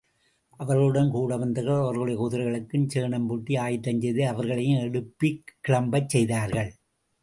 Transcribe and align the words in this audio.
அவர்களுடன் 0.59 1.11
கூட 1.11 1.37
வந்தவர்கள் 1.37 1.81
அவர்களுடைய 1.81 2.19
குதிரைகளுக்கும், 2.19 2.87
சேணம் 2.93 3.27
பூட்டி 3.27 3.55
ஆயத்தம் 3.55 4.01
செய்து, 4.01 4.27
அவர்களையும் 4.27 4.81
எழுப்பிக் 4.81 5.55
கிளம்பச் 5.67 6.09
செய்தார்கள். 6.09 6.71